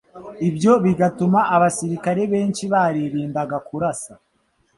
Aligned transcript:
ibyo 0.47 0.73
bigatuma 0.83 1.39
abasirikare 1.55 2.21
benshi 2.33 2.63
baririndaga 2.73 3.57
kurasa. 3.67 4.13